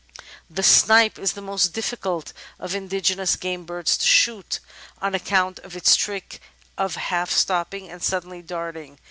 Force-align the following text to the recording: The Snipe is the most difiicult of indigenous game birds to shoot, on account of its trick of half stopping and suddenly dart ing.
The 0.49 0.63
Snipe 0.63 1.19
is 1.19 1.33
the 1.33 1.43
most 1.43 1.73
difiicult 1.75 2.33
of 2.57 2.73
indigenous 2.73 3.35
game 3.35 3.65
birds 3.65 3.99
to 3.99 4.05
shoot, 4.07 4.59
on 4.99 5.13
account 5.13 5.59
of 5.59 5.75
its 5.75 5.95
trick 5.95 6.41
of 6.75 6.95
half 6.95 7.29
stopping 7.29 7.87
and 7.87 8.01
suddenly 8.01 8.41
dart 8.41 8.77
ing. 8.77 8.97